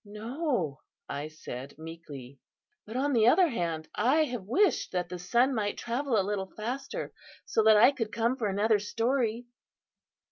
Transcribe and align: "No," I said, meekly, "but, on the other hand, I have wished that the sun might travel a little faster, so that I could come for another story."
"No," 0.03 0.81
I 1.07 1.27
said, 1.27 1.77
meekly, 1.77 2.39
"but, 2.87 2.95
on 2.97 3.13
the 3.13 3.27
other 3.27 3.49
hand, 3.49 3.87
I 3.93 4.23
have 4.23 4.41
wished 4.47 4.91
that 4.93 5.09
the 5.09 5.19
sun 5.19 5.53
might 5.53 5.77
travel 5.77 6.19
a 6.19 6.25
little 6.25 6.49
faster, 6.49 7.13
so 7.45 7.61
that 7.65 7.77
I 7.77 7.91
could 7.91 8.11
come 8.11 8.35
for 8.35 8.47
another 8.47 8.79
story." 8.79 9.45